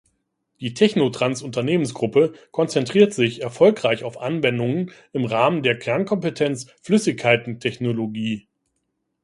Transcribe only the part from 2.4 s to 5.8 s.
konzentriert sich erfolgreich auf Anwendungen im Rahmen der